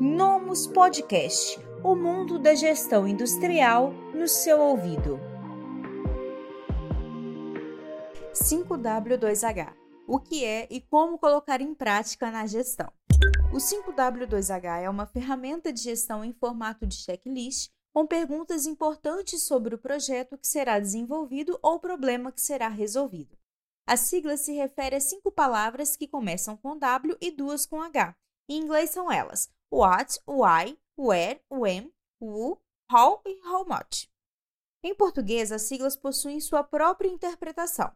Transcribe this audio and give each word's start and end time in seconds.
Nomus 0.00 0.68
Podcast 0.68 1.58
o 1.82 1.96
mundo 1.96 2.38
da 2.38 2.54
gestão 2.54 3.06
industrial 3.06 3.92
no 4.14 4.28
seu 4.28 4.60
ouvido. 4.60 5.18
5W2H 8.32 9.74
o 10.06 10.20
que 10.20 10.44
é 10.44 10.68
e 10.70 10.80
como 10.80 11.18
colocar 11.18 11.60
em 11.60 11.74
prática 11.74 12.30
na 12.30 12.46
gestão. 12.46 12.92
O 13.52 13.56
5W2H 13.56 14.82
é 14.82 14.88
uma 14.88 15.04
ferramenta 15.04 15.72
de 15.72 15.82
gestão 15.82 16.24
em 16.24 16.32
formato 16.32 16.86
de 16.86 16.94
checklist 16.94 17.72
com 17.92 18.06
perguntas 18.06 18.66
importantes 18.66 19.42
sobre 19.42 19.74
o 19.74 19.78
projeto 19.78 20.38
que 20.38 20.46
será 20.46 20.78
desenvolvido 20.78 21.58
ou 21.60 21.80
problema 21.80 22.30
que 22.30 22.40
será 22.40 22.68
resolvido. 22.68 23.36
A 23.84 23.96
sigla 23.96 24.36
se 24.36 24.52
refere 24.52 24.94
a 24.94 25.00
cinco 25.00 25.32
palavras 25.32 25.96
que 25.96 26.06
começam 26.06 26.56
com 26.56 26.78
W 26.78 27.16
e 27.20 27.32
duas 27.32 27.66
com 27.66 27.82
H. 27.82 28.14
Em 28.48 28.62
inglês 28.62 28.90
são 28.90 29.10
elas: 29.10 29.50
what, 29.70 30.18
why, 30.26 30.76
where, 30.96 31.40
when, 31.50 31.92
who, 32.20 32.58
how 32.90 33.20
e 33.26 33.38
how 33.44 33.64
much. 33.64 34.10
Em 34.82 34.94
português, 34.94 35.50
as 35.52 35.62
siglas 35.62 35.96
possuem 35.96 36.40
sua 36.40 36.62
própria 36.62 37.08
interpretação. 37.08 37.92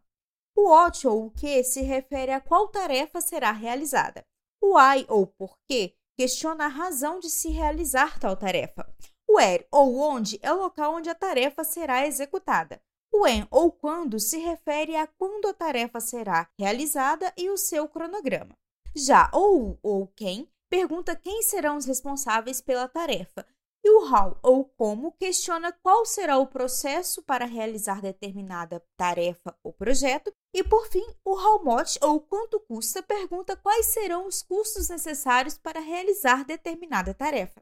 O 0.55 0.69
what 0.69 1.07
ou 1.07 1.27
o 1.27 1.31
que 1.31 1.63
se 1.63 1.81
refere 1.81 2.31
a 2.31 2.41
qual 2.41 2.67
tarefa 2.67 3.21
será 3.21 3.51
realizada. 3.51 4.25
O 4.61 4.77
why 4.77 5.05
ou 5.09 5.25
porquê 5.25 5.95
questiona 6.15 6.65
a 6.65 6.69
razão 6.69 7.19
de 7.19 7.29
se 7.29 7.49
realizar 7.49 8.19
tal 8.19 8.37
tarefa. 8.37 8.87
O 9.27 9.37
where 9.37 9.65
ou 9.71 9.97
onde 9.97 10.39
é 10.43 10.53
o 10.53 10.59
local 10.59 10.95
onde 10.95 11.09
a 11.09 11.15
tarefa 11.15 11.63
será 11.63 12.05
executada. 12.05 12.81
When 13.11 13.47
ou 13.49 13.71
quando 13.71 14.19
se 14.19 14.37
refere 14.37 14.95
a 14.95 15.07
quando 15.07 15.47
a 15.47 15.53
tarefa 15.53 15.99
será 15.99 16.49
realizada 16.59 17.33
e 17.37 17.49
o 17.49 17.57
seu 17.57 17.87
cronograma. 17.87 18.55
Já 18.95 19.29
o 19.33 19.77
ou 19.81 20.07
quem 20.07 20.51
pergunta 20.73 21.15
quem 21.15 21.43
serão 21.43 21.77
os 21.77 21.85
responsáveis 21.85 22.59
pela 22.59 22.87
tarefa, 22.87 23.45
e 23.85 23.91
o 23.91 24.11
how, 24.11 24.39
ou 24.41 24.65
como, 24.65 25.11
questiona 25.11 25.71
qual 25.71 26.03
será 26.03 26.39
o 26.39 26.47
processo 26.47 27.21
para 27.21 27.45
realizar 27.45 28.01
determinada 28.01 28.83
tarefa 28.97 29.55
ou 29.63 29.71
projeto. 29.71 30.33
E, 30.51 30.63
por 30.63 30.87
fim, 30.87 31.05
o 31.23 31.35
how 31.35 31.63
much, 31.63 31.99
ou 32.01 32.19
quanto 32.19 32.59
custa, 32.61 33.03
pergunta 33.03 33.55
quais 33.55 33.85
serão 33.87 34.25
os 34.25 34.41
custos 34.41 34.89
necessários 34.89 35.59
para 35.59 35.79
realizar 35.79 36.43
determinada 36.43 37.13
tarefa. 37.13 37.61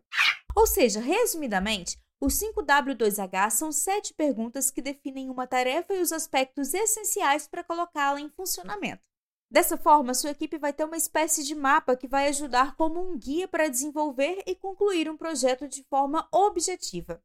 Ou 0.56 0.66
seja, 0.66 1.02
resumidamente, 1.02 2.00
os 2.22 2.36
5W2H 2.36 3.50
são 3.50 3.74
sete 3.74 4.14
perguntas 4.14 4.72
que 4.72 4.82
definem 4.82 5.30
uma 5.30 5.46
tarefa 5.46 5.94
e 5.94 6.02
os 6.02 6.14
aspectos 6.14 6.74
essenciais 6.74 7.46
para 7.46 7.64
colocá-la 7.64 8.22
em 8.22 8.30
funcionamento. 8.30 9.11
Dessa 9.52 9.76
forma, 9.76 10.14
sua 10.14 10.30
equipe 10.30 10.58
vai 10.58 10.72
ter 10.72 10.86
uma 10.86 10.96
espécie 10.96 11.44
de 11.44 11.54
mapa 11.54 11.94
que 11.98 12.08
vai 12.08 12.30
ajudar 12.30 12.74
como 12.78 13.02
um 13.02 13.18
guia 13.18 13.50
para 13.50 13.68
desenvolver 13.68 14.42
e 14.48 14.56
concluir 14.56 15.12
um 15.12 15.18
projeto 15.18 15.68
de 15.68 15.84
forma 15.90 16.26
objetiva. 16.32 17.22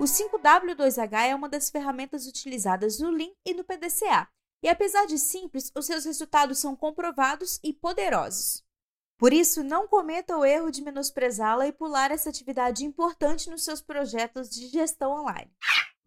O 0.00 0.04
5W2H 0.04 1.28
é 1.28 1.34
uma 1.34 1.50
das 1.50 1.68
ferramentas 1.68 2.26
utilizadas 2.26 2.98
no 2.98 3.10
Lean 3.10 3.32
e 3.44 3.52
no 3.52 3.62
PDCA, 3.62 4.26
e 4.62 4.70
apesar 4.70 5.04
de 5.04 5.18
simples, 5.18 5.70
os 5.76 5.84
seus 5.84 6.06
resultados 6.06 6.58
são 6.58 6.74
comprovados 6.74 7.60
e 7.62 7.74
poderosos. 7.74 8.64
Por 9.18 9.30
isso, 9.30 9.62
não 9.62 9.86
cometa 9.86 10.38
o 10.38 10.46
erro 10.46 10.70
de 10.70 10.82
menosprezá-la 10.82 11.66
e 11.66 11.72
pular 11.72 12.10
essa 12.10 12.30
atividade 12.30 12.86
importante 12.86 13.50
nos 13.50 13.64
seus 13.64 13.82
projetos 13.82 14.48
de 14.48 14.66
gestão 14.68 15.12
online. 15.12 15.50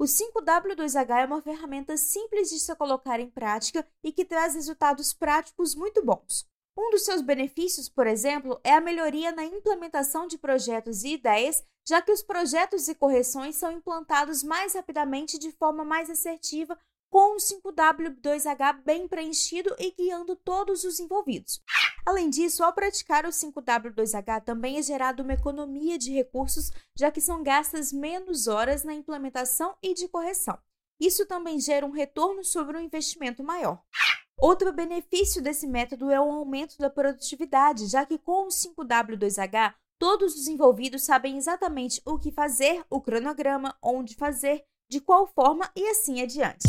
O 0.04 0.06
5W2H 0.06 1.22
é 1.22 1.26
uma 1.26 1.42
ferramenta 1.42 1.96
simples 1.96 2.50
de 2.50 2.60
se 2.60 2.76
colocar 2.76 3.22
em 3.22 3.30
prática 3.30 3.88
e 4.04 4.12
que 4.12 4.26
traz 4.26 4.54
resultados 4.54 5.14
práticos 5.14 5.76
muito 5.76 6.04
bons. 6.04 6.46
Um 6.78 6.92
dos 6.92 7.06
seus 7.06 7.22
benefícios, 7.22 7.88
por 7.88 8.06
exemplo, 8.06 8.60
é 8.66 8.74
a 8.74 8.82
melhoria 8.82 9.32
na 9.32 9.46
implementação 9.46 10.28
de 10.28 10.38
projetos 10.38 11.06
e 11.06 11.14
ideias, 11.14 11.64
já 11.88 12.02
que 12.02 12.12
os 12.12 12.22
projetos 12.22 12.90
e 12.90 12.96
correções 12.96 13.56
são 13.56 13.72
implantados 13.72 14.44
mais 14.44 14.74
rapidamente 14.74 15.40
de 15.40 15.54
forma 15.54 15.86
mais 15.86 16.10
assertiva 16.10 16.78
com 17.10 17.38
o 17.38 17.38
5W2H 17.38 18.84
bem 18.84 19.08
preenchido 19.08 19.74
e 19.80 19.90
guiando 19.92 20.36
todos 20.36 20.84
os 20.84 21.00
envolvidos. 21.00 21.62
Além 22.06 22.30
disso, 22.30 22.64
ao 22.64 22.74
praticar 22.74 23.26
o 23.26 23.30
5W2H 23.30 24.44
também 24.44 24.78
é 24.78 24.82
gerada 24.82 25.24
uma 25.24 25.34
economia 25.34 25.98
de 25.98 26.12
recursos, 26.12 26.72
já 26.96 27.10
que 27.10 27.22
são 27.22 27.42
gastas 27.42 27.94
menos 27.94 28.48
horas 28.48 28.84
na 28.84 28.94
implementação 28.94 29.76
e 29.82 29.94
de 29.94 30.08
correção. 30.08 30.58
Isso 31.00 31.26
também 31.26 31.60
gera 31.60 31.86
um 31.86 31.92
retorno 31.92 32.44
sobre 32.44 32.78
um 32.78 32.82
investimento 32.82 33.44
maior. 33.44 33.82
Outro 34.38 34.74
benefício 34.74 35.42
desse 35.42 35.66
método 35.66 36.12
é 36.12 36.20
o 36.20 36.32
aumento 36.32 36.78
da 36.78 36.90
produtividade, 36.90 37.88
já 37.88 38.06
que 38.06 38.18
com 38.18 38.48
o 38.48 38.50
5W2H, 38.50 39.74
todos 39.98 40.36
os 40.36 40.48
envolvidos 40.48 41.06
sabem 41.06 41.38
exatamente 41.38 42.02
o 42.06 42.20
que 42.20 42.32
fazer, 42.32 42.84
o 42.90 43.00
cronograma, 43.00 43.78
onde 43.82 44.16
fazer, 44.16 44.66
de 44.90 45.00
qual 45.00 45.28
forma 45.28 45.72
e 45.76 45.88
assim 45.88 46.22
adiante. 46.22 46.68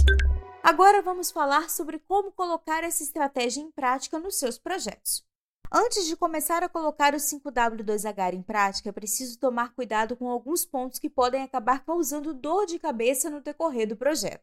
Agora 0.65 1.03
vamos 1.03 1.31
falar 1.31 1.69
sobre 1.69 1.99
como 1.99 2.33
colocar 2.33 2.83
essa 2.83 3.03
estratégia 3.03 3.61
em 3.61 3.71
prática 3.71 4.19
nos 4.19 4.39
seus 4.39 4.57
projetos. 4.57 5.23
Antes 5.71 6.07
de 6.07 6.17
começar 6.17 6.63
a 6.63 6.71
colocar 6.71 7.13
o 7.13 7.19
5W2H 7.19 8.33
em 8.33 8.43
prática, 8.43 8.89
é 8.89 8.93
preciso 8.93 9.39
tomar 9.39 9.75
cuidado 9.75 10.17
com 10.17 10.27
alguns 10.27 10.65
pontos 10.65 10.99
que 10.99 11.11
podem 11.11 11.43
acabar 11.43 11.85
causando 11.85 12.33
dor 12.33 12.65
de 12.65 12.79
cabeça 12.79 13.29
no 13.29 13.43
decorrer 13.43 13.87
do 13.87 13.95
projeto. 13.95 14.43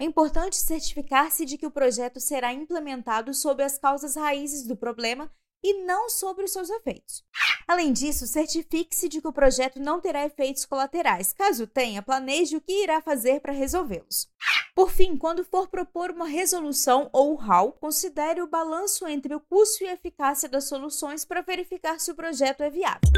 É 0.00 0.04
importante 0.04 0.56
certificar-se 0.56 1.44
de 1.44 1.56
que 1.56 1.66
o 1.66 1.70
projeto 1.70 2.18
será 2.18 2.52
implementado 2.52 3.32
sob 3.32 3.62
as 3.62 3.78
causas 3.78 4.16
raízes 4.16 4.66
do 4.66 4.76
problema 4.76 5.30
e 5.62 5.84
não 5.84 6.10
sobre 6.10 6.44
os 6.44 6.52
seus 6.52 6.70
efeitos. 6.70 7.24
Além 7.68 7.92
disso, 7.92 8.26
certifique-se 8.26 9.08
de 9.08 9.20
que 9.20 9.28
o 9.28 9.32
projeto 9.32 9.78
não 9.78 10.00
terá 10.00 10.26
efeitos 10.26 10.64
colaterais. 10.64 11.32
Caso 11.32 11.68
tenha, 11.68 12.02
planeje 12.02 12.56
o 12.56 12.60
que 12.60 12.82
irá 12.82 13.00
fazer 13.00 13.40
para 13.40 13.52
resolvê-los. 13.52 14.28
Por 14.74 14.90
fim, 14.90 15.18
quando 15.18 15.44
for 15.44 15.68
propor 15.68 16.10
uma 16.10 16.26
resolução 16.26 17.10
ou 17.12 17.34
how, 17.34 17.72
considere 17.72 18.40
o 18.40 18.46
balanço 18.46 19.06
entre 19.06 19.34
o 19.34 19.40
custo 19.40 19.84
e 19.84 19.88
eficácia 19.88 20.48
das 20.48 20.64
soluções 20.64 21.26
para 21.26 21.42
verificar 21.42 22.00
se 22.00 22.10
o 22.10 22.14
projeto 22.14 22.62
é 22.62 22.70
viável. 22.70 23.10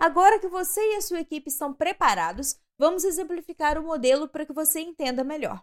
Agora 0.00 0.40
que 0.40 0.48
você 0.48 0.80
e 0.80 0.96
a 0.96 1.00
sua 1.00 1.20
equipe 1.20 1.48
estão 1.48 1.72
preparados, 1.72 2.58
vamos 2.76 3.04
exemplificar 3.04 3.78
o 3.78 3.84
modelo 3.84 4.28
para 4.28 4.44
que 4.44 4.52
você 4.52 4.80
entenda 4.80 5.22
melhor. 5.22 5.62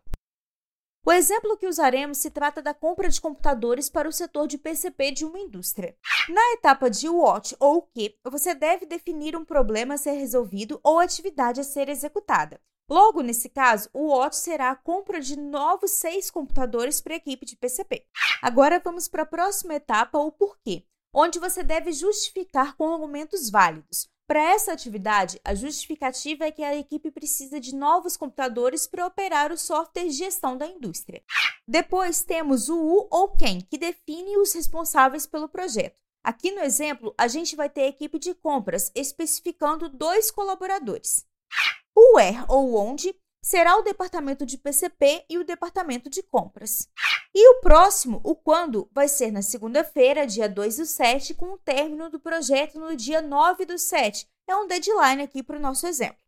O 1.06 1.12
exemplo 1.12 1.58
que 1.58 1.68
usaremos 1.68 2.18
se 2.20 2.32
trata 2.32 2.62
da 2.62 2.74
compra 2.74 3.10
de 3.10 3.20
computadores 3.20 3.90
para 3.90 4.08
o 4.08 4.14
setor 4.14 4.48
de 4.48 4.58
PCP 4.58 5.12
de 5.12 5.26
uma 5.26 5.40
indústria. 5.40 5.98
Na 6.30 6.54
etapa 6.54 6.90
de 6.90 7.10
what 7.10 7.58
ou 7.60 7.82
que, 7.82 8.18
você 8.24 8.56
deve 8.56 8.86
definir 8.86 9.36
um 9.36 9.44
problema 9.44 9.96
a 9.96 9.98
ser 9.98 10.12
resolvido 10.12 10.80
ou 10.82 10.98
atividade 10.98 11.60
a 11.60 11.64
ser 11.66 11.90
executada. 11.90 12.62
Logo, 12.90 13.22
nesse 13.22 13.48
caso, 13.48 13.88
o 13.94 14.08
what 14.08 14.36
será 14.36 14.72
a 14.72 14.76
compra 14.76 15.22
de 15.22 15.38
novos 15.38 15.92
seis 15.92 16.32
computadores 16.32 17.00
para 17.00 17.14
a 17.14 17.18
equipe 17.18 17.46
de 17.46 17.56
PCP. 17.56 18.04
Agora 18.42 18.82
vamos 18.84 19.08
para 19.08 19.22
a 19.22 19.28
próxima 19.28 19.76
etapa, 19.76 20.18
o 20.18 20.32
porquê, 20.32 20.84
onde 21.14 21.38
você 21.38 21.62
deve 21.62 21.92
justificar 21.92 22.76
com 22.76 22.92
argumentos 22.92 23.52
válidos. 23.52 24.10
Para 24.28 24.42
essa 24.42 24.74
atividade, 24.74 25.40
a 25.44 25.54
justificativa 25.54 26.46
é 26.46 26.52
que 26.52 26.64
a 26.64 26.76
equipe 26.76 27.12
precisa 27.12 27.60
de 27.60 27.76
novos 27.76 28.18
computadores 28.18 28.88
para 28.88 29.06
operar 29.06 29.52
o 29.52 29.58
software 29.58 30.06
de 30.06 30.12
gestão 30.12 30.58
da 30.58 30.66
indústria. 30.66 31.22
Depois 31.68 32.24
temos 32.24 32.70
o 32.70 32.78
U 32.78 33.08
ou 33.12 33.36
quem, 33.36 33.62
que 33.62 33.78
define 33.78 34.38
os 34.38 34.54
responsáveis 34.54 35.28
pelo 35.28 35.50
projeto. 35.50 36.00
Aqui 36.24 36.52
no 36.52 36.62
exemplo, 36.62 37.14
a 37.18 37.28
gente 37.28 37.56
vai 37.56 37.70
ter 37.70 37.82
a 37.82 37.88
equipe 37.88 38.20
de 38.20 38.34
compras, 38.34 38.92
especificando 38.94 39.90
dois 39.90 40.30
colaboradores. 40.30 41.29
O 42.02 42.16
where 42.16 42.46
ou 42.48 42.76
onde 42.78 43.14
será 43.44 43.76
o 43.76 43.82
departamento 43.82 44.46
de 44.46 44.58
PCP 44.58 45.26
e 45.30 45.38
o 45.38 45.44
departamento 45.44 46.10
de 46.10 46.24
compras. 46.24 46.88
E 47.36 47.50
o 47.50 47.60
próximo, 47.60 48.22
o 48.24 48.34
quando, 48.34 48.90
vai 48.94 49.10
ser 49.10 49.32
na 49.34 49.42
segunda-feira, 49.42 50.26
dia 50.26 50.48
2 50.48 50.78
do 50.78 50.86
7, 50.86 51.34
com 51.34 51.48
o 51.48 51.58
término 51.58 52.10
do 52.10 52.18
projeto 52.18 52.80
no 52.80 52.96
dia 52.96 53.22
9 53.22 53.66
do 53.66 53.78
7. 53.78 54.26
É 54.48 54.56
um 54.56 54.66
deadline 54.66 55.24
aqui 55.24 55.44
para 55.44 55.58
o 55.58 55.62
nosso 55.62 55.86
exemplo. 55.88 56.24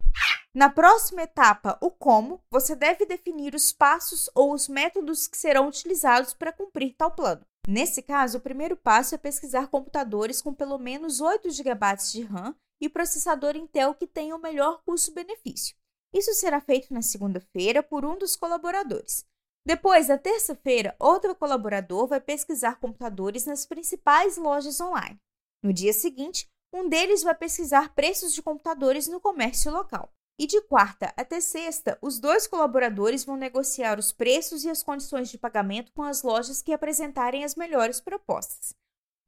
Na 0.54 0.70
próxima 0.70 1.22
etapa, 1.22 1.78
o 1.80 1.90
como, 1.90 2.44
você 2.52 2.76
deve 2.76 3.06
definir 3.06 3.56
os 3.56 3.72
passos 3.72 4.30
ou 4.36 4.52
os 4.52 4.68
métodos 4.68 5.26
que 5.26 5.38
serão 5.38 5.70
utilizados 5.70 6.34
para 6.34 6.52
cumprir 6.52 6.96
tal 6.98 7.12
plano. 7.12 7.46
Nesse 7.66 8.02
caso, 8.02 8.40
o 8.40 8.42
primeiro 8.42 8.76
passo 8.76 9.16
é 9.16 9.18
pesquisar 9.18 9.68
computadores 9.68 10.42
com 10.42 10.54
pelo 10.54 10.78
menos 10.78 11.22
8 11.22 11.50
GB 11.50 11.96
de 12.12 12.24
RAM 12.24 12.54
e 12.82 12.90
processador 12.90 13.56
Intel 13.56 13.94
que 13.94 14.08
tenham 14.08 14.38
o 14.38 14.42
melhor 14.42 14.82
custo-benefício. 14.84 15.76
Isso 16.12 16.34
será 16.34 16.60
feito 16.60 16.94
na 16.94 17.02
segunda-feira 17.02 17.82
por 17.82 18.04
um 18.04 18.18
dos 18.18 18.36
colaboradores. 18.36 19.26
Depois, 19.66 20.08
na 20.08 20.18
terça-feira, 20.18 20.96
outro 21.00 21.36
colaborador 21.36 22.08
vai 22.08 22.20
pesquisar 22.20 22.80
computadores 22.80 23.46
nas 23.46 23.66
principais 23.66 24.36
lojas 24.36 24.82
online. 24.82 25.22
No 25.64 25.72
dia 25.72 25.94
seguinte, 25.94 26.50
um 26.74 26.90
deles 26.90 27.22
vai 27.22 27.36
pesquisar 27.36 27.94
preços 27.94 28.34
de 28.34 28.42
computadores 28.42 29.08
no 29.08 29.22
comércio 29.22 29.72
local. 29.72 30.12
E 30.40 30.48
de 30.48 30.60
quarta 30.62 31.14
até 31.16 31.40
sexta, 31.40 32.00
os 32.02 32.18
dois 32.18 32.48
colaboradores 32.48 33.24
vão 33.24 33.38
negociar 33.38 34.00
os 34.00 34.12
preços 34.12 34.66
e 34.66 34.70
as 34.70 34.82
condições 34.82 35.30
de 35.30 35.38
pagamento 35.38 35.92
com 35.92 36.02
as 36.02 36.24
lojas 36.24 36.64
que 36.64 36.74
apresentarem 36.74 37.44
as 37.44 37.54
melhores 37.54 38.02
propostas. 38.02 38.74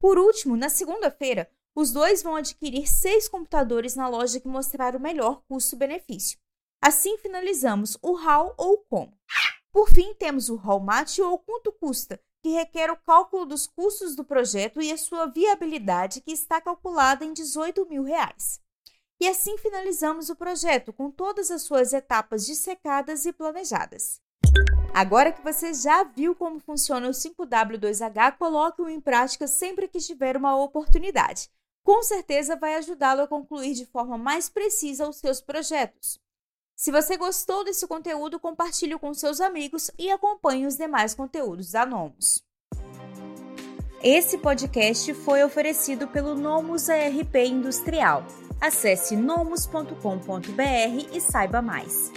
Por 0.00 0.18
último, 0.18 0.56
na 0.56 0.68
segunda-feira, 0.68 1.48
Os 1.76 1.90
dois 1.90 2.22
vão 2.22 2.36
adquirir 2.36 2.86
seis 2.86 3.28
computadores 3.28 3.96
na 3.96 4.06
loja 4.06 4.38
que 4.38 4.46
mostrar 4.46 4.94
o 4.94 5.00
melhor 5.00 5.42
custo-benefício. 5.48 6.38
Assim 6.80 7.18
finalizamos 7.18 7.98
o 8.00 8.12
how 8.12 8.54
ou 8.56 8.78
como. 8.88 9.12
Por 9.72 9.88
fim, 9.88 10.14
temos 10.14 10.48
o 10.48 10.54
how 10.54 10.78
much 10.78 11.18
ou 11.18 11.36
quanto 11.36 11.72
custa, 11.72 12.20
que 12.40 12.50
requer 12.50 12.92
o 12.92 12.96
cálculo 12.96 13.44
dos 13.44 13.66
custos 13.66 14.14
do 14.14 14.24
projeto 14.24 14.80
e 14.80 14.92
a 14.92 14.96
sua 14.96 15.26
viabilidade, 15.26 16.20
que 16.20 16.30
está 16.30 16.60
calculada 16.60 17.24
em 17.24 17.32
18 17.32 17.84
mil 17.86 18.04
reais. 18.04 18.60
E 19.20 19.26
assim 19.26 19.58
finalizamos 19.58 20.28
o 20.28 20.36
projeto 20.36 20.92
com 20.92 21.10
todas 21.10 21.50
as 21.50 21.62
suas 21.62 21.92
etapas 21.92 22.46
dissecadas 22.46 23.26
e 23.26 23.32
planejadas. 23.32 24.20
Agora 24.94 25.32
que 25.32 25.42
você 25.42 25.74
já 25.74 26.04
viu 26.04 26.36
como 26.36 26.60
funciona 26.60 27.08
o 27.08 27.10
5W2H, 27.10 28.36
coloque-o 28.38 28.88
em 28.88 29.00
prática 29.00 29.48
sempre 29.48 29.88
que 29.88 29.98
tiver 29.98 30.36
uma 30.36 30.56
oportunidade. 30.56 31.50
Com 31.84 32.02
certeza 32.02 32.56
vai 32.56 32.74
ajudá-lo 32.76 33.20
a 33.20 33.28
concluir 33.28 33.74
de 33.74 33.84
forma 33.84 34.16
mais 34.16 34.48
precisa 34.48 35.06
os 35.06 35.16
seus 35.16 35.42
projetos. 35.42 36.18
Se 36.74 36.90
você 36.90 37.16
gostou 37.16 37.62
desse 37.62 37.86
conteúdo, 37.86 38.40
compartilhe 38.40 38.98
com 38.98 39.12
seus 39.12 39.40
amigos 39.40 39.90
e 39.98 40.10
acompanhe 40.10 40.66
os 40.66 40.76
demais 40.76 41.14
conteúdos 41.14 41.70
da 41.70 41.84
Nomus. 41.84 42.42
Esse 44.02 44.38
podcast 44.38 45.12
foi 45.14 45.44
oferecido 45.44 46.08
pelo 46.08 46.34
Nomus 46.34 46.88
ARP 46.88 47.36
Industrial. 47.36 48.24
Acesse 48.60 49.14
nomus.com.br 49.14 49.92
e 51.12 51.20
saiba 51.20 51.62
mais. 51.62 52.10